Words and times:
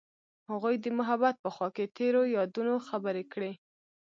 هغوی 0.51 0.75
د 0.83 0.85
محبت 0.99 1.35
په 1.43 1.49
خوا 1.55 1.69
کې 1.75 1.91
تیرو 1.97 2.21
یادونو 2.37 2.73
خبرې 2.87 3.23
کړې. 3.33 3.51